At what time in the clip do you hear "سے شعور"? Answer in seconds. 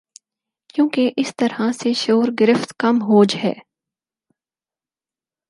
1.73-2.27